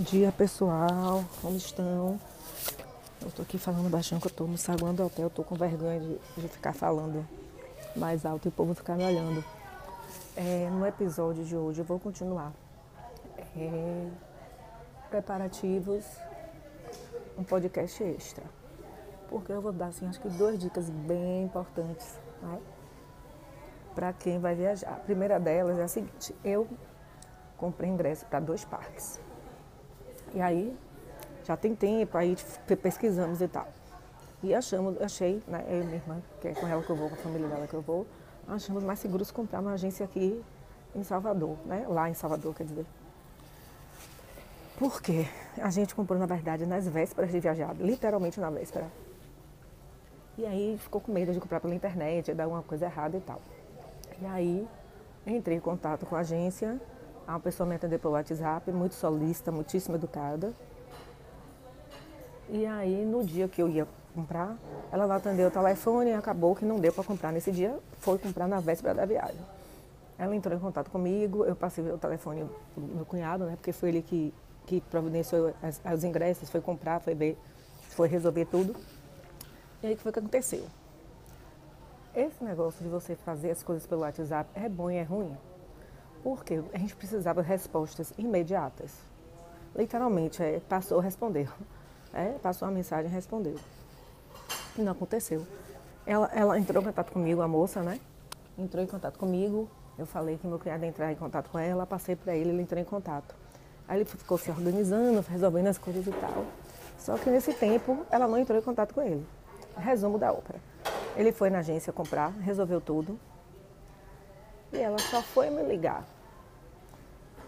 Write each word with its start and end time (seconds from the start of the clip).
Bom 0.00 0.04
dia, 0.04 0.32
pessoal. 0.32 1.22
Como 1.42 1.58
estão? 1.58 2.18
Eu 3.20 3.30
tô 3.32 3.42
aqui 3.42 3.58
falando 3.58 3.90
baixinho 3.90 4.18
que 4.18 4.28
eu 4.28 4.32
tô 4.32 4.46
no 4.46 4.56
saguão 4.56 4.94
do 4.94 5.04
hotel. 5.04 5.24
Eu 5.24 5.30
tô 5.30 5.44
com 5.44 5.54
vergonha 5.54 6.00
de, 6.00 6.18
de 6.40 6.48
ficar 6.48 6.72
falando 6.72 7.28
mais 7.94 8.24
alto 8.24 8.46
e 8.46 8.48
o 8.48 8.50
povo 8.50 8.74
ficar 8.74 8.96
me 8.96 9.04
olhando. 9.04 9.44
É, 10.34 10.70
no 10.70 10.86
episódio 10.86 11.44
de 11.44 11.54
hoje 11.54 11.82
eu 11.82 11.84
vou 11.84 12.00
continuar. 12.00 12.50
É, 13.54 14.08
preparativos, 15.10 16.06
um 17.36 17.44
podcast 17.44 18.02
extra. 18.02 18.44
Porque 19.28 19.52
eu 19.52 19.60
vou 19.60 19.70
dar, 19.70 19.88
assim, 19.88 20.06
acho 20.06 20.18
que 20.18 20.30
duas 20.30 20.58
dicas 20.58 20.88
bem 20.88 21.44
importantes, 21.44 22.18
né? 22.40 22.58
Para 23.94 24.14
quem 24.14 24.38
vai 24.38 24.54
viajar. 24.54 24.92
A 24.92 24.96
primeira 24.96 25.38
delas 25.38 25.78
é 25.78 25.82
a 25.82 25.88
seguinte: 25.88 26.34
eu 26.42 26.66
comprei 27.58 27.90
ingresso 27.90 28.24
para 28.24 28.40
dois 28.40 28.64
parques. 28.64 29.20
E 30.34 30.40
aí, 30.40 30.76
já 31.44 31.56
tem 31.56 31.74
tempo, 31.74 32.16
aí 32.16 32.36
pesquisamos 32.82 33.40
e 33.40 33.48
tal. 33.48 33.68
E 34.42 34.54
achamos, 34.54 35.00
achei, 35.02 35.42
né, 35.46 35.64
eu 35.68 35.82
e 35.82 35.84
minha 35.84 35.96
irmã, 35.96 36.22
que 36.40 36.48
é 36.48 36.54
com 36.54 36.66
ela 36.66 36.82
que 36.82 36.90
eu 36.90 36.96
vou, 36.96 37.08
com 37.08 37.14
a 37.14 37.18
família 37.18 37.48
dela 37.48 37.66
que 37.66 37.74
eu 37.74 37.82
vou, 37.82 38.06
achamos 38.48 38.82
mais 38.82 38.98
seguros 38.98 39.30
comprar 39.30 39.60
uma 39.60 39.72
agência 39.72 40.04
aqui 40.04 40.42
em 40.94 41.02
Salvador, 41.02 41.56
né? 41.66 41.86
Lá 41.88 42.08
em 42.08 42.14
Salvador, 42.14 42.54
quer 42.54 42.64
dizer. 42.64 42.86
Por 44.78 45.02
quê? 45.02 45.26
A 45.60 45.70
gente 45.70 45.94
comprou, 45.94 46.18
na 46.18 46.26
verdade, 46.26 46.64
nas 46.64 46.88
vésperas 46.88 47.30
de 47.30 47.38
viajar, 47.38 47.74
literalmente 47.78 48.40
na 48.40 48.48
véspera. 48.48 48.86
E 50.38 50.46
aí 50.46 50.78
ficou 50.78 51.00
com 51.00 51.12
medo 51.12 51.32
de 51.32 51.38
comprar 51.38 51.60
pela 51.60 51.74
internet, 51.74 52.32
dar 52.32 52.48
uma 52.48 52.62
coisa 52.62 52.86
errada 52.86 53.16
e 53.16 53.20
tal. 53.20 53.40
E 54.22 54.26
aí 54.26 54.66
entrei 55.26 55.58
em 55.58 55.60
contato 55.60 56.06
com 56.06 56.16
a 56.16 56.20
agência, 56.20 56.80
a 57.36 57.40
pessoa 57.40 57.68
me 57.68 57.76
atendeu 57.76 57.98
pelo 57.98 58.14
WhatsApp, 58.14 58.70
muito 58.72 58.94
solista, 58.94 59.52
muitíssimo 59.52 59.96
educada. 59.96 60.52
E 62.48 62.66
aí, 62.66 63.04
no 63.04 63.24
dia 63.24 63.46
que 63.46 63.62
eu 63.62 63.68
ia 63.68 63.86
comprar, 64.14 64.56
ela 64.90 65.04
lá 65.04 65.16
atendeu 65.16 65.48
o 65.48 65.50
telefone 65.50 66.10
e 66.10 66.12
acabou 66.14 66.56
que 66.56 66.64
não 66.64 66.80
deu 66.80 66.92
para 66.92 67.04
comprar 67.04 67.32
nesse 67.32 67.52
dia, 67.52 67.78
foi 68.00 68.18
comprar 68.18 68.48
na 68.48 68.58
véspera 68.58 68.94
da 68.94 69.06
viagem. 69.06 69.40
Ela 70.18 70.34
entrou 70.34 70.56
em 70.56 70.60
contato 70.60 70.90
comigo, 70.90 71.44
eu 71.44 71.54
passei 71.54 71.88
o 71.88 71.96
telefone 71.96 72.42
do 72.76 72.96
meu 72.96 73.06
cunhado, 73.06 73.44
né, 73.44 73.54
porque 73.56 73.72
foi 73.72 73.90
ele 73.90 74.02
que, 74.02 74.34
que 74.66 74.80
providenciou 74.80 75.54
as, 75.62 75.80
os 75.94 76.04
ingressos, 76.04 76.50
foi 76.50 76.60
comprar, 76.60 77.00
foi 77.00 77.14
ver, 77.14 77.38
foi 77.90 78.08
resolver 78.08 78.46
tudo. 78.46 78.74
E 79.82 79.86
aí, 79.86 79.94
o 79.94 79.96
que 79.96 80.02
foi 80.02 80.12
que 80.12 80.18
aconteceu? 80.18 80.66
Esse 82.14 82.42
negócio 82.42 82.82
de 82.82 82.90
você 82.90 83.14
fazer 83.14 83.52
as 83.52 83.62
coisas 83.62 83.86
pelo 83.86 84.00
WhatsApp 84.00 84.50
é 84.54 84.68
bom 84.68 84.90
e 84.90 84.96
é 84.96 85.02
ruim? 85.04 85.36
Porque 86.22 86.62
a 86.72 86.78
gente 86.78 86.94
precisava 86.94 87.42
de 87.42 87.48
respostas 87.48 88.12
imediatas. 88.18 88.92
Literalmente, 89.74 90.42
é, 90.42 90.60
passou, 90.60 91.00
respondeu. 91.00 91.48
É, 92.12 92.30
passou 92.42 92.66
a 92.66 92.70
mensagem, 92.70 93.10
respondeu. 93.10 93.56
E 94.76 94.82
não 94.82 94.92
aconteceu. 94.92 95.46
Ela, 96.04 96.30
ela 96.34 96.58
entrou 96.58 96.82
em 96.82 96.86
contato 96.86 97.12
comigo, 97.12 97.40
a 97.40 97.48
moça, 97.48 97.82
né? 97.82 98.00
Entrou 98.58 98.82
em 98.82 98.86
contato 98.86 99.18
comigo. 99.18 99.68
Eu 99.98 100.06
falei 100.06 100.38
que 100.38 100.46
meu 100.46 100.58
cunhado 100.58 100.84
ia 100.84 100.88
entrar 100.88 101.12
em 101.12 101.16
contato 101.16 101.50
com 101.50 101.58
ela, 101.58 101.86
passei 101.86 102.16
para 102.16 102.34
ele, 102.34 102.50
ele 102.50 102.62
entrou 102.62 102.80
em 102.80 102.84
contato. 102.84 103.34
Aí 103.86 103.98
ele 103.98 104.04
ficou 104.04 104.38
se 104.38 104.50
organizando, 104.50 105.24
resolvendo 105.28 105.66
as 105.66 105.78
coisas 105.78 106.06
e 106.06 106.12
tal. 106.12 106.44
Só 106.98 107.16
que 107.16 107.30
nesse 107.30 107.52
tempo, 107.52 108.04
ela 108.10 108.26
não 108.26 108.38
entrou 108.38 108.58
em 108.58 108.62
contato 108.62 108.94
com 108.94 109.02
ele. 109.02 109.26
Resumo 109.76 110.18
da 110.18 110.32
ópera. 110.32 110.58
Ele 111.16 111.32
foi 111.32 111.50
na 111.50 111.58
agência 111.58 111.92
comprar, 111.92 112.30
resolveu 112.40 112.80
tudo. 112.80 113.18
E 114.72 114.78
ela 114.78 114.98
só 114.98 115.20
foi 115.20 115.50
me 115.50 115.62
ligar, 115.62 116.04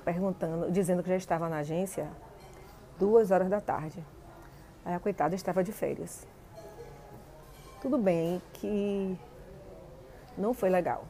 perguntando, 0.05 0.71
dizendo 0.71 1.03
que 1.03 1.09
já 1.09 1.17
estava 1.17 1.49
na 1.49 1.59
agência 1.59 2.09
duas 2.99 3.31
horas 3.31 3.49
da 3.49 3.61
tarde. 3.61 4.05
Aí 4.85 4.95
a 4.95 4.99
coitada 4.99 5.35
estava 5.35 5.63
de 5.63 5.73
férias. 5.73 6.27
Tudo 7.81 7.99
bem 7.99 8.43
que 8.55 9.17
não 10.37 10.53
foi 10.53 10.71
legal, 10.71 11.05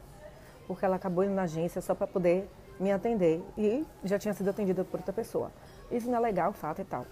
porque 0.67 0.85
ela 0.85 0.95
acabou 0.95 1.23
indo 1.23 1.33
na 1.33 1.43
agência 1.43 1.81
só 1.81 1.95
para 1.95 2.07
poder 2.07 2.49
me 2.79 2.91
atender 2.91 3.43
e 3.57 3.85
já 4.03 4.17
tinha 4.19 4.33
sido 4.33 4.49
atendida 4.49 4.83
por 4.83 4.99
outra 4.99 5.13
pessoa. 5.13 5.51
Isso 5.91 6.09
não 6.09 6.17
é 6.17 6.19
legal, 6.19 6.53
fato 6.53 6.81
e 6.81 6.85
tal. 6.85 7.05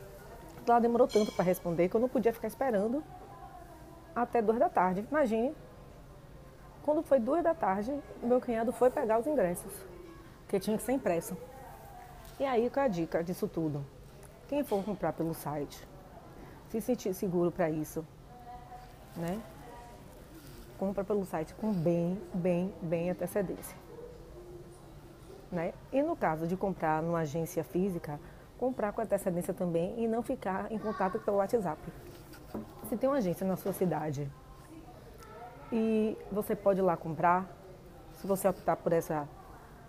Ela 0.68 0.79
demorou 0.79 1.07
tanto 1.07 1.31
para 1.31 1.44
responder 1.44 1.89
que 1.89 1.95
eu 1.95 2.01
não 2.01 2.09
podia 2.09 2.33
ficar 2.33 2.47
esperando 2.47 3.03
até 4.16 4.41
duas 4.41 4.59
da 4.59 4.69
tarde. 4.69 5.06
Imagine, 5.09 5.56
quando 6.84 7.03
foi 7.03 7.19
duas 7.19 7.44
da 7.44 7.53
tarde, 7.53 7.94
meu 8.24 8.42
cunhado 8.42 8.72
foi 8.72 8.90
pegar 8.90 9.19
os 9.19 9.28
ingressos, 9.28 9.72
que 10.47 10.59
tinha 10.59 10.78
que 10.78 10.84
ser 10.84 10.94
impresso. 10.94 11.38
E 12.40 12.46
aí, 12.46 12.69
qual 12.69 12.84
é 12.84 12.86
a 12.88 12.90
dica 12.90 13.24
disso 13.24 13.47
tudo? 13.47 13.86
Quem 14.47 14.64
for 14.64 14.84
comprar 14.84 15.14
pelo 15.14 15.34
site, 15.34 15.88
se 16.69 16.81
sentir 16.81 17.14
seguro 17.14 17.52
para 17.52 17.69
isso, 17.69 18.06
né? 19.16 19.42
Compra 20.80 21.03
pelo 21.03 21.24
site 21.25 21.53
com 21.53 21.72
bem, 21.72 22.19
bem, 22.34 22.74
bem 22.81 23.12
antecedência. 23.12 23.78
Né? 25.52 25.74
E 25.92 26.02
no 26.02 26.16
caso 26.16 26.48
de 26.48 26.58
comprar 26.58 27.03
numa 27.03 27.19
agência 27.19 27.63
física, 27.63 28.19
comprar 28.58 28.92
com 28.92 29.02
antecedência 29.02 29.53
também 29.53 29.94
e 30.02 30.08
não 30.08 30.24
ficar 30.24 30.72
em 30.72 30.80
contato 30.80 31.19
pelo 31.19 31.38
WhatsApp. 31.38 31.80
Se 32.90 32.98
tem 32.98 33.09
uma 33.09 33.18
agência 33.18 33.46
na 33.46 33.56
sua 33.56 33.74
cidade 33.74 34.30
e 35.71 36.17
você 36.31 36.55
pode 36.55 36.79
ir 36.79 36.83
lá 36.83 36.97
comprar, 36.97 37.47
se 38.15 38.27
você 38.27 38.47
optar 38.47 38.75
por 38.75 38.91
essa 38.91 39.27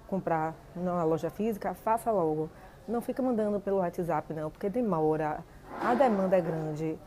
comprar 0.07 0.55
na 0.77 1.03
loja 1.05 1.31
física, 1.31 1.73
faça 1.75 2.11
logo. 2.11 2.51
Não 2.87 3.01
fica 3.01 3.23
mandando 3.23 3.59
pelo 3.61 3.79
WhatsApp 3.79 4.33
não, 4.35 4.51
porque 4.51 4.69
demora, 4.69 5.43
a 5.81 5.95
demanda 5.95 6.37
é 6.37 6.41
grande. 6.41 6.99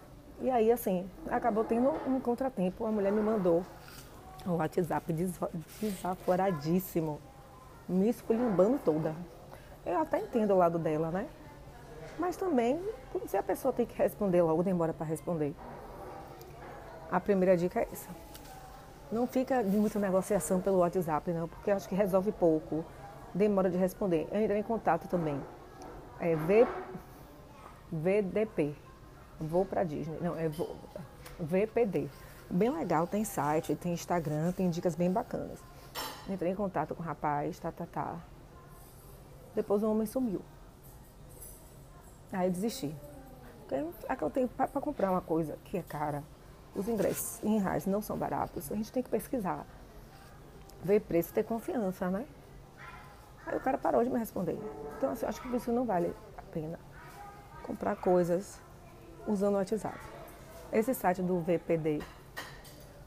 E 0.41 0.49
aí, 0.49 0.71
assim, 0.71 1.09
acabou 1.29 1.63
tendo 1.63 1.93
um 2.07 2.19
contratempo. 2.19 2.85
A 2.85 2.91
mulher 2.91 3.11
me 3.11 3.21
mandou 3.21 3.63
o 4.45 4.53
WhatsApp 4.53 5.13
desaforadíssimo, 5.79 7.19
me 7.87 8.09
esculhambando 8.09 8.79
toda. 8.83 9.15
Eu 9.85 9.99
até 9.99 10.19
entendo 10.19 10.51
o 10.51 10.57
lado 10.57 10.79
dela, 10.79 11.11
né? 11.11 11.27
Mas 12.17 12.35
também, 12.35 12.79
se 13.27 13.37
a 13.37 13.43
pessoa 13.43 13.71
tem 13.71 13.85
que 13.85 13.95
responder 13.97 14.41
logo, 14.41 14.63
demora 14.63 14.93
para 14.93 15.05
responder. 15.05 15.53
A 17.11 17.19
primeira 17.19 17.55
dica 17.55 17.81
é 17.81 17.87
essa. 17.91 18.09
Não 19.11 19.27
fica 19.27 19.63
de 19.63 19.77
muita 19.77 19.99
negociação 19.99 20.59
pelo 20.59 20.77
WhatsApp, 20.77 21.31
não, 21.31 21.47
porque 21.47 21.71
acho 21.71 21.88
que 21.88 21.95
resolve 21.95 22.31
pouco. 22.31 22.83
Demora 23.33 23.69
de 23.69 23.77
responder. 23.77 24.27
Eu 24.31 24.41
entrei 24.41 24.59
em 24.59 24.63
contato 24.63 25.07
também. 25.07 25.39
É 26.19 26.35
v, 26.35 26.66
VDP. 27.91 28.75
Vou 29.39 29.66
para 29.66 29.83
Disney. 29.83 30.17
Não, 30.21 30.35
é 30.38 30.49
VPD. 31.39 32.09
Bem 32.49 32.69
legal, 32.69 33.05
tem 33.07 33.25
site, 33.25 33.75
tem 33.75 33.93
Instagram, 33.93 34.51
tem 34.51 34.69
dicas 34.69 34.95
bem 34.95 35.11
bacanas. 35.11 35.59
Entrei 36.29 36.51
em 36.51 36.55
contato 36.55 36.95
com 36.95 37.03
o 37.03 37.05
rapaz, 37.05 37.59
tá, 37.59 37.72
tá, 37.72 37.85
tá. 37.85 38.16
Depois 39.53 39.83
o 39.83 39.91
homem 39.91 40.05
sumiu. 40.05 40.41
Aí 42.31 42.47
eu 42.47 42.51
desisti. 42.51 42.95
Porque 43.67 43.83
é 44.07 44.16
que 44.16 44.23
eu 44.23 44.29
tenho 44.29 44.47
para 44.47 44.67
comprar 44.67 45.11
uma 45.11 45.22
coisa 45.22 45.57
que 45.66 45.77
é 45.77 45.81
cara. 45.81 46.23
Os 46.75 46.87
ingressos 46.87 47.41
em 47.43 47.59
reais 47.59 47.85
não 47.85 48.01
são 48.01 48.17
baratos. 48.17 48.71
A 48.71 48.75
gente 48.75 48.91
tem 48.91 49.01
que 49.01 49.09
pesquisar. 49.09 49.65
Ver 50.83 50.99
preço 50.99 51.33
ter 51.33 51.43
confiança, 51.43 52.09
né? 52.09 52.25
Aí 53.45 53.55
o 53.55 53.61
cara 53.61 53.77
parou 53.77 54.03
de 54.03 54.09
me 54.09 54.19
responder. 54.19 54.57
Então, 54.97 55.11
assim, 55.11 55.25
acho 55.25 55.41
que 55.41 55.55
isso 55.55 55.71
não 55.71 55.85
vale 55.85 56.13
a 56.37 56.41
pena. 56.41 56.79
Comprar 57.63 57.95
coisas 57.95 58.59
usando 59.27 59.55
o 59.55 59.57
WhatsApp. 59.57 59.97
Esse 60.71 60.93
site 60.93 61.21
do 61.21 61.39
VPD, 61.39 62.01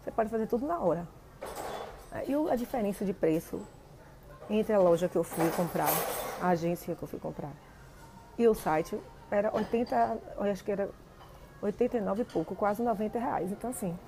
você 0.02 0.10
pode 0.10 0.30
fazer 0.30 0.46
tudo 0.46 0.66
na 0.66 0.78
hora. 0.78 1.06
E 2.26 2.34
a 2.50 2.56
diferença 2.56 3.04
de 3.04 3.12
preço 3.12 3.60
entre 4.48 4.72
a 4.72 4.78
loja 4.78 5.08
que 5.08 5.16
eu 5.16 5.22
fui 5.22 5.50
comprar, 5.50 5.90
a 6.40 6.48
agência 6.48 6.96
que 6.96 7.02
eu 7.02 7.08
fui 7.08 7.18
comprar, 7.18 7.52
e 8.38 8.48
o 8.48 8.54
site 8.54 8.98
era 9.30 9.54
80, 9.54 10.18
eu 10.36 10.42
acho 10.44 10.64
que 10.64 10.72
era 10.72 10.88
89 11.60 12.22
e 12.22 12.24
pouco, 12.24 12.54
quase 12.54 12.82
90 12.82 13.18
reais. 13.18 13.50
Então, 13.50 13.70
assim, 13.70 13.98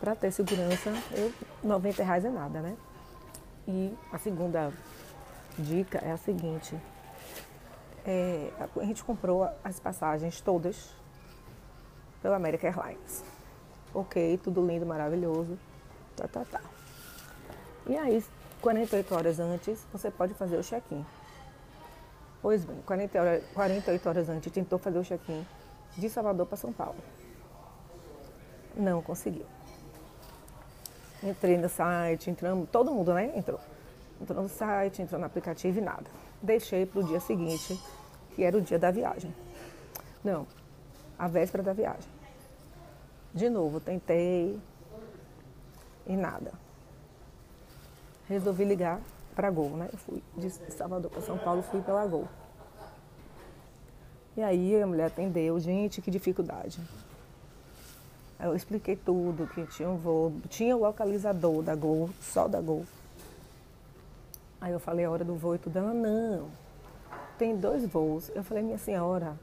para 0.00 0.14
ter 0.14 0.30
segurança, 0.30 0.90
eu, 1.12 1.32
90 1.62 2.02
reais 2.02 2.24
é 2.24 2.30
nada, 2.30 2.60
né? 2.60 2.76
E 3.68 3.94
a 4.12 4.18
segunda 4.18 4.72
dica 5.58 5.98
é 5.98 6.12
a 6.12 6.16
seguinte: 6.16 6.76
é, 8.04 8.50
a 8.58 8.84
gente 8.84 9.04
comprou 9.04 9.48
as 9.62 9.78
passagens 9.80 10.40
todas 10.40 10.94
pela 12.22 12.36
American 12.36 12.70
Airlines. 12.70 13.24
Ok, 13.92 14.38
tudo 14.42 14.66
lindo, 14.66 14.86
maravilhoso. 14.86 15.58
Tá, 16.14 16.28
tá, 16.28 16.44
tá. 16.44 16.60
E 17.86 17.96
aí, 17.96 18.24
48 18.60 19.14
horas 19.14 19.38
antes, 19.40 19.86
você 19.92 20.10
pode 20.10 20.34
fazer 20.34 20.56
o 20.56 20.62
check-in. 20.62 21.04
Pois 22.42 22.64
bem, 22.64 22.80
40 22.84 23.20
horas, 23.20 23.44
48 23.54 24.08
horas 24.08 24.28
antes 24.28 24.52
tentou 24.52 24.78
fazer 24.78 24.98
o 24.98 25.04
check-in 25.04 25.44
de 25.96 26.08
Salvador 26.08 26.46
para 26.46 26.56
São 26.56 26.72
Paulo. 26.72 26.98
Não 28.76 29.00
conseguiu. 29.02 29.46
Entrei 31.22 31.56
no 31.56 31.68
site, 31.68 32.30
entramos, 32.30 32.68
todo 32.70 32.92
mundo, 32.92 33.14
né? 33.14 33.32
Entrou. 33.36 33.60
Entrou 34.20 34.42
no 34.42 34.48
site, 34.48 35.02
entrou 35.02 35.18
no 35.18 35.26
aplicativo 35.26 35.78
e 35.78 35.80
nada. 35.80 36.04
Deixei 36.42 36.86
para 36.86 37.00
o 37.00 37.04
dia 37.04 37.20
seguinte 37.20 37.80
que 38.34 38.44
era 38.44 38.56
o 38.56 38.60
dia 38.60 38.78
da 38.78 38.90
viagem. 38.90 39.34
Não, 40.22 40.46
a 41.18 41.26
véspera 41.26 41.62
da 41.62 41.72
viagem. 41.72 42.10
De 43.32 43.48
novo, 43.48 43.80
tentei 43.80 44.60
e 46.06 46.16
nada. 46.16 46.52
Resolvi 48.28 48.64
ligar 48.64 49.00
para 49.34 49.50
Gol, 49.50 49.70
né? 49.70 49.88
Eu 49.92 49.98
fui 49.98 50.22
de 50.36 50.50
Salvador 50.72 51.10
para 51.10 51.22
São 51.22 51.38
Paulo, 51.38 51.62
fui 51.62 51.80
pela 51.80 52.06
Gol. 52.06 52.28
E 54.36 54.42
aí 54.42 54.82
a 54.82 54.86
mulher 54.86 55.06
atendeu, 55.06 55.58
gente, 55.58 56.02
que 56.02 56.10
dificuldade. 56.10 56.78
Eu 58.38 58.54
expliquei 58.54 58.94
tudo, 58.94 59.46
que 59.46 59.64
tinha 59.66 59.88
um 59.88 59.96
voo, 59.96 60.30
tinha 60.50 60.76
o 60.76 60.80
localizador 60.80 61.62
da 61.62 61.74
Gol, 61.74 62.10
só 62.20 62.46
da 62.46 62.60
Gol. 62.60 62.84
Aí 64.60 64.72
eu 64.72 64.78
falei 64.78 65.06
a 65.06 65.10
hora 65.10 65.24
do 65.24 65.34
voo 65.34 65.54
e 65.54 65.58
tudo. 65.58 65.78
Ela, 65.78 65.94
não, 65.94 66.48
tem 67.38 67.56
dois 67.56 67.86
voos. 67.86 68.30
Eu 68.34 68.44
falei, 68.44 68.62
minha 68.62 68.76
senhora, 68.76 69.38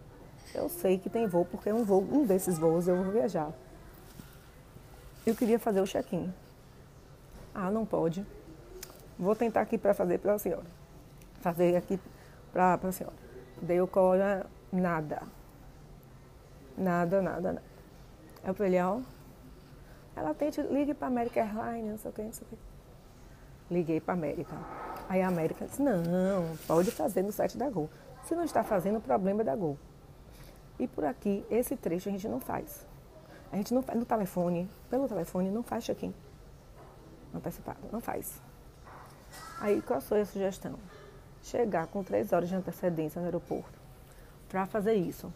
eu 0.53 0.69
sei 0.69 0.99
que 0.99 1.09
tem 1.09 1.25
voo, 1.25 1.43
porque 1.43 1.69
é 1.69 1.73
um 1.73 1.83
voo, 1.83 2.07
um 2.11 2.23
desses 2.23 2.59
voos 2.59 2.87
eu 2.87 2.95
vou 2.95 3.11
viajar. 3.11 3.51
Eu 5.25 5.33
queria 5.33 5.57
fazer 5.57 5.81
o 5.81 5.87
check-in. 5.87 6.31
Ah, 7.55 7.71
não 7.71 7.85
pode. 7.85 8.23
Vou 9.17 9.35
tentar 9.35 9.61
aqui 9.61 9.77
para 9.77 9.93
fazer 9.93 10.19
para 10.19 10.33
a 10.33 10.39
senhora. 10.39 10.65
Fazer 11.41 11.75
aqui 11.75 11.99
para 12.51 12.75
a 12.75 12.91
senhora. 12.91 13.15
Deu 13.61 13.87
cola, 13.87 14.45
nada. 14.73 15.21
Nada, 16.77 17.21
nada, 17.21 17.53
nada. 17.53 17.63
Eu 18.43 18.53
falei, 18.53 18.81
ó, 18.81 18.99
ela 20.15 20.33
tente, 20.33 20.61
ligue 20.61 20.93
para 20.93 21.07
América 21.07 21.39
Airlines, 21.39 21.91
não 21.91 21.97
sei 21.97 22.11
o 22.11 22.13
que, 22.13 22.21
não 22.23 22.33
sei 22.33 22.47
o 22.47 22.49
que. 22.49 22.57
Liguei 23.73 24.01
para 24.01 24.13
América. 24.13 24.55
Aí 25.07 25.21
a 25.21 25.27
América 25.27 25.65
disse, 25.65 25.81
não, 25.81 26.03
pode 26.67 26.91
fazer 26.91 27.21
no 27.21 27.31
site 27.31 27.57
da 27.57 27.69
Gol. 27.69 27.89
Se 28.23 28.35
não 28.35 28.43
está 28.43 28.63
fazendo, 28.63 28.97
o 28.97 29.01
problema 29.01 29.41
é 29.41 29.43
da 29.43 29.55
Gol. 29.55 29.77
E 30.79 30.87
por 30.87 31.05
aqui, 31.05 31.45
esse 31.49 31.75
trecho 31.75 32.09
a 32.09 32.11
gente 32.11 32.27
não 32.27 32.39
faz. 32.39 32.85
A 33.51 33.55
gente 33.55 33.73
não 33.73 33.83
faz 33.83 33.97
no 33.97 34.05
telefone, 34.05 34.69
pelo 34.89 35.07
telefone, 35.07 35.51
não 35.51 35.63
faz 35.63 35.83
check-in 35.83 36.13
antecipado, 37.33 37.79
não 37.91 37.99
faz. 37.99 38.41
Aí 39.59 39.81
qual 39.81 39.99
foi 40.01 40.21
a 40.21 40.25
sugestão? 40.25 40.75
Chegar 41.41 41.87
com 41.87 42.03
três 42.03 42.31
horas 42.31 42.47
de 42.49 42.55
antecedência 42.55 43.19
no 43.19 43.25
aeroporto 43.25 43.82
para 44.53 44.67
fazer 44.67 44.93
isso. 44.93 45.33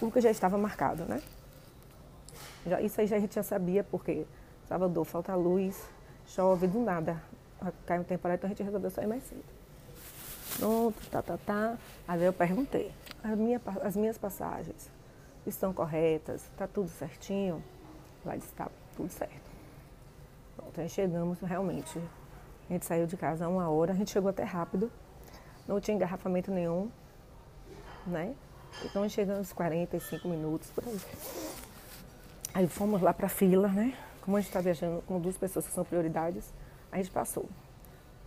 Porque 0.00 0.20
já 0.20 0.28
estava 0.28 0.58
marcado, 0.58 1.04
né? 1.04 1.22
Já, 2.66 2.80
isso 2.80 3.00
aí 3.00 3.06
já 3.06 3.14
a 3.14 3.20
gente 3.20 3.36
já 3.36 3.42
sabia, 3.44 3.84
porque 3.84 4.26
Salvador 4.66 5.04
falta 5.04 5.32
luz, 5.36 5.88
chove 6.26 6.66
do 6.66 6.80
nada, 6.80 7.22
cai 7.86 8.00
um 8.00 8.02
temporário, 8.02 8.40
então 8.40 8.48
a 8.48 8.52
gente 8.52 8.64
resolveu 8.64 8.90
sair 8.90 9.06
mais 9.06 9.22
cedo. 9.22 9.44
Pronto, 10.58 11.08
tá, 11.08 11.22
tá, 11.22 11.38
tá. 11.38 11.78
Aí 12.06 12.20
eu 12.20 12.32
perguntei, 12.32 12.92
as, 13.22 13.38
minha, 13.38 13.60
as 13.80 13.94
minhas 13.94 14.18
passagens 14.18 14.90
estão 15.46 15.72
corretas? 15.72 16.42
Está 16.46 16.66
tudo 16.66 16.88
certinho? 16.88 17.62
Lá 18.24 18.34
disse, 18.34 18.48
está 18.48 18.68
tudo 18.96 19.08
certo. 19.08 19.50
Pronto, 20.56 20.80
aí 20.80 20.88
chegamos 20.88 21.38
realmente. 21.40 21.96
A 22.68 22.72
gente 22.72 22.86
saiu 22.86 23.06
de 23.06 23.16
casa 23.16 23.46
uma 23.46 23.70
hora, 23.70 23.92
a 23.92 23.94
gente 23.94 24.10
chegou 24.10 24.30
até 24.30 24.42
rápido. 24.42 24.90
Não 25.68 25.80
tinha 25.80 25.94
engarrafamento 25.94 26.50
nenhum, 26.50 26.90
né? 28.06 28.34
Então 28.84 29.08
chegamos 29.08 29.52
45 29.52 30.28
minutos 30.28 30.70
por 30.70 30.84
aí. 30.86 31.00
Aí 32.54 32.68
fomos 32.68 33.00
lá 33.00 33.12
para 33.12 33.26
a 33.26 33.30
fila, 33.30 33.68
né? 33.68 33.96
Como 34.20 34.36
a 34.36 34.40
gente 34.40 34.48
está 34.48 34.60
viajando 34.60 35.02
com 35.02 35.20
duas 35.20 35.36
pessoas 35.36 35.66
que 35.66 35.72
são 35.72 35.84
prioridades, 35.84 36.52
a 36.90 36.96
gente 36.96 37.10
passou. 37.10 37.48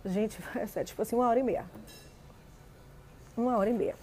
Gente, 0.04 0.38
é 0.74 0.84
tipo 0.84 1.00
assim, 1.02 1.16
uma 1.16 1.28
hora 1.28 1.40
e 1.40 1.42
meia. 1.42 1.64
Uma 3.36 3.56
hora 3.56 3.70
e 3.70 3.72
meia. 3.72 3.96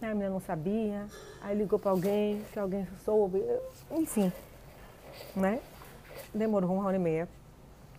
A 0.00 0.06
menina 0.06 0.30
não 0.30 0.40
sabia, 0.40 1.06
aí 1.40 1.56
ligou 1.56 1.78
para 1.78 1.90
alguém, 1.90 2.44
que 2.52 2.58
alguém 2.58 2.86
soube, 3.04 3.42
enfim, 3.90 4.32
né? 5.34 5.60
Demorou 6.32 6.72
uma 6.72 6.86
hora 6.86 6.96
e 6.96 7.00
meia. 7.00 7.28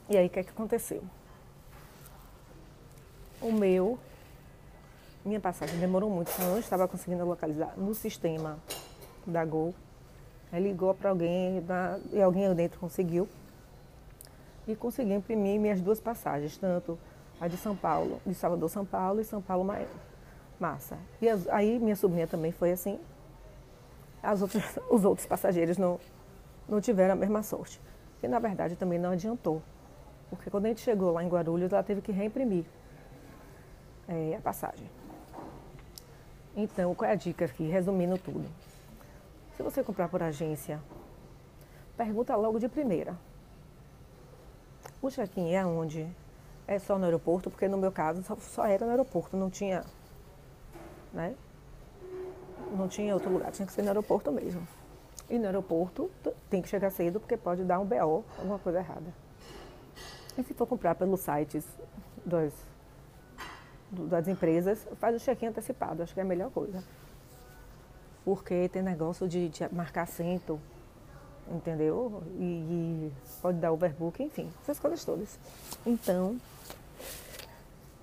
E 0.10 0.18
aí 0.18 0.28
o 0.28 0.30
que 0.30 0.40
é 0.40 0.44
que 0.44 0.50
aconteceu? 0.50 1.04
O 3.42 3.52
meu, 3.52 4.00
minha 5.26 5.40
passagem 5.40 5.78
demorou 5.80 6.10
muito, 6.10 6.32
eu 6.40 6.48
não 6.48 6.60
estava 6.60 6.88
conseguindo 6.88 7.26
localizar 7.26 7.74
no 7.78 7.94
sistema 7.94 8.58
da 9.26 9.44
Gol. 9.44 9.74
Aí 10.52 10.62
ligou 10.64 10.94
para 10.94 11.10
alguém 11.10 11.64
e 12.12 12.22
alguém 12.22 12.54
dentro 12.56 12.80
conseguiu. 12.80 13.28
E 14.68 14.76
consegui 14.76 15.14
imprimir 15.14 15.60
minhas 15.60 15.82
duas 15.82 16.00
passagens, 16.00 16.58
tanto 16.58 16.98
a 17.40 17.48
de 17.48 17.58
São 17.58 17.76
Paulo, 17.76 18.22
de 18.26 18.34
Salvador, 18.34 18.70
São 18.70 18.86
Paulo 18.86 19.20
e 19.20 19.24
São 19.24 19.42
Paulo. 19.42 19.72
Massa. 20.60 20.98
E 21.22 21.30
as, 21.30 21.48
aí 21.48 21.80
minha 21.80 21.96
sobrinha 21.96 22.28
também 22.28 22.52
foi 22.52 22.72
assim. 22.72 23.00
As 24.22 24.42
outras, 24.42 24.78
os 24.90 25.06
outros 25.06 25.26
passageiros 25.26 25.78
não, 25.78 26.00
não 26.68 26.82
tiveram 26.82 27.14
a 27.14 27.18
mesma 27.18 27.44
sorte. 27.44 27.80
E 28.22 28.28
na 28.28 28.40
verdade 28.40 28.76
também 28.76 29.00
não 29.00 29.12
adiantou. 29.12 29.62
Porque 30.30 30.50
quando 30.50 30.66
a 30.66 30.70
gente 30.70 30.82
chegou 30.82 31.12
lá 31.12 31.24
em 31.24 31.30
Guarulhos, 31.30 31.72
ela 31.72 31.82
teve 31.84 32.02
que 32.02 32.12
reimprimir 32.12 32.66
é, 34.08 34.36
a 34.36 34.42
passagem. 34.42 34.99
Então, 36.62 36.94
qual 36.94 37.10
é 37.10 37.14
a 37.14 37.16
dica 37.16 37.46
aqui? 37.46 37.68
Resumindo 37.68 38.18
tudo. 38.18 38.46
Se 39.56 39.64
você 39.64 39.82
comprar 39.82 40.10
por 40.10 40.22
agência, 40.22 40.82
pergunta 41.96 42.36
logo 42.36 42.60
de 42.60 42.68
primeira. 42.68 43.16
O 45.02 45.10
check-in 45.10 45.54
é 45.54 45.66
onde? 45.66 46.06
É 46.68 46.78
só 46.78 46.98
no 46.98 47.06
aeroporto? 47.06 47.50
Porque 47.50 47.68
no 47.68 47.78
meu 47.78 47.92
caso 47.92 48.22
só, 48.24 48.36
só 48.36 48.66
era 48.66 48.86
no 48.86 48.92
aeroporto, 48.92 49.38
não 49.38 49.50
tinha 49.50 49.86
né? 51.14 51.34
Não 52.76 52.88
tinha 52.88 53.14
outro 53.14 53.32
lugar, 53.32 53.52
tinha 53.52 53.66
que 53.66 53.72
ser 53.72 53.82
no 53.82 53.88
aeroporto 53.88 54.32
mesmo. 54.32 54.68
E 55.30 55.40
no 55.40 55.46
aeroporto 55.46 56.10
tem 56.50 56.62
que 56.62 56.68
chegar 56.68 56.90
cedo 56.92 57.20
porque 57.20 57.38
pode 57.38 57.64
dar 57.64 57.80
um 57.80 57.86
BO, 57.86 58.24
alguma 58.38 58.60
coisa 58.60 58.80
errada. 58.80 59.14
E 60.38 60.44
se 60.44 60.54
for 60.54 60.68
comprar 60.68 60.96
pelos 60.96 61.22
sites 61.22 61.66
das, 62.26 62.54
das 63.92 64.28
empresas, 64.28 64.88
faz 65.00 65.16
o 65.16 65.20
check-in 65.20 65.48
antecipado, 65.48 66.04
acho 66.04 66.14
que 66.14 66.20
é 66.20 66.24
a 66.24 66.26
melhor 66.26 66.52
coisa. 66.52 66.84
Porque 68.24 68.70
tem 68.70 68.82
negócio 68.82 69.28
de, 69.28 69.50
de 69.50 69.74
marcar 69.74 70.04
assento, 70.04 70.60
entendeu? 71.50 72.24
E, 72.38 72.44
e, 72.44 73.12
pode 73.42 73.58
dar 73.58 73.72
overbook, 73.72 74.22
enfim, 74.22 74.50
essas 74.62 74.80
coisas 74.80 75.04
todas. 75.04 75.40
Então, 75.86 76.40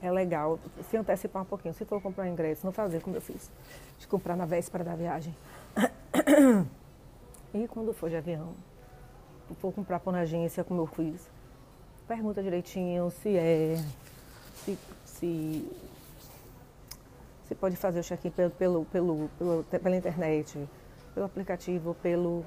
é 0.03 0.11
legal 0.11 0.59
se 0.91 0.97
antecipar 0.97 1.43
um 1.43 1.47
pouquinho. 1.47 1.75
Se 1.75 1.85
for 1.85 2.01
comprar 2.01 2.29
ingresso, 2.29 2.65
não 2.65 2.73
fazer 2.73 3.01
como 3.01 3.17
eu 3.17 3.21
fiz, 3.21 3.51
de 3.99 4.07
comprar 4.07 4.37
na 4.37 4.47
véspera 4.47 4.85
da 4.85 4.95
viagem. 4.95 5.35
E 7.55 7.67
quando 7.69 7.95
for 7.95 8.11
de 8.11 8.17
avião, 8.17 8.53
for 9.61 9.73
comprar 9.73 9.99
por 10.01 10.15
agência, 10.15 10.63
como 10.63 10.83
eu 10.83 10.87
fiz, 10.87 11.27
pergunta 12.07 12.43
direitinho 12.43 13.11
se 13.11 13.35
é, 13.35 13.83
se, 14.57 14.79
se, 15.19 15.71
pode 17.61 17.77
fazer 17.77 18.01
o 18.01 18.03
check-in 18.03 18.31
pelo, 18.31 18.51
pelo, 18.51 18.85
pelo, 18.87 19.31
pelo, 19.39 19.65
pela 19.65 19.97
internet, 19.97 20.69
pelo 21.15 21.27
aplicativo, 21.27 21.95
pelo 22.03 22.45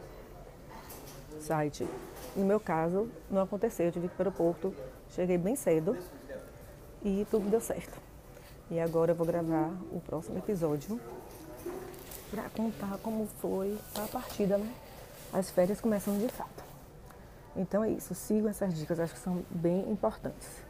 site. 1.39 1.87
No 2.35 2.45
meu 2.45 2.59
caso, 2.59 3.09
não 3.29 3.41
aconteceu, 3.41 3.87
eu 3.87 3.91
tive 3.91 4.07
que 4.07 4.13
ir 4.13 4.17
para 4.17 4.23
o 4.23 4.27
aeroporto, 4.27 4.73
cheguei 5.09 5.37
bem 5.37 5.55
cedo 5.55 5.97
e 7.03 7.25
tudo 7.31 7.49
deu 7.49 7.61
certo. 7.61 7.97
E 8.69 8.79
agora 8.79 9.11
eu 9.11 9.15
vou 9.15 9.25
gravar 9.25 9.71
o 9.91 9.99
próximo 9.99 10.37
episódio 10.37 10.99
para 12.29 12.47
contar 12.49 12.99
como 13.01 13.25
foi 13.39 13.75
a 13.95 14.07
partida, 14.07 14.57
né? 14.57 14.71
As 15.33 15.49
férias 15.49 15.81
começam 15.81 16.17
de 16.17 16.27
fato. 16.27 16.63
Então 17.55 17.83
é 17.83 17.89
isso, 17.89 18.13
sigam 18.13 18.49
essas 18.49 18.73
dicas, 18.73 18.99
acho 18.99 19.13
que 19.13 19.19
são 19.19 19.43
bem 19.49 19.89
importantes. 19.91 20.68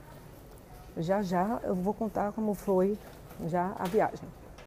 Já 1.00 1.22
já 1.22 1.60
eu 1.64 1.74
vou 1.74 1.94
contar 1.94 2.32
como 2.34 2.54
foi 2.54 2.98
já 3.46 3.74
a 3.80 3.86
viagem. 3.86 4.28